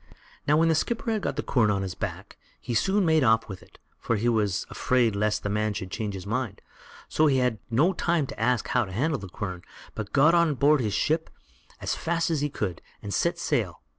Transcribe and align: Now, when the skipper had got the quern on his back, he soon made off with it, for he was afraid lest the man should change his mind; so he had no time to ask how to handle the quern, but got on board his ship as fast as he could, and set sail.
Now, 0.47 0.57
when 0.57 0.67
the 0.67 0.73
skipper 0.73 1.11
had 1.11 1.21
got 1.21 1.35
the 1.35 1.43
quern 1.43 1.69
on 1.69 1.83
his 1.83 1.93
back, 1.93 2.35
he 2.59 2.73
soon 2.73 3.05
made 3.05 3.23
off 3.23 3.47
with 3.47 3.61
it, 3.61 3.77
for 3.99 4.15
he 4.15 4.27
was 4.27 4.65
afraid 4.67 5.15
lest 5.15 5.43
the 5.43 5.47
man 5.49 5.75
should 5.75 5.91
change 5.91 6.15
his 6.15 6.25
mind; 6.25 6.59
so 7.07 7.27
he 7.27 7.37
had 7.37 7.59
no 7.69 7.93
time 7.93 8.25
to 8.25 8.39
ask 8.39 8.69
how 8.69 8.83
to 8.85 8.91
handle 8.91 9.19
the 9.19 9.29
quern, 9.29 9.61
but 9.93 10.11
got 10.11 10.33
on 10.33 10.55
board 10.55 10.81
his 10.81 10.95
ship 10.95 11.29
as 11.79 11.93
fast 11.93 12.31
as 12.31 12.41
he 12.41 12.49
could, 12.49 12.81
and 13.03 13.13
set 13.13 13.37
sail. 13.37 13.83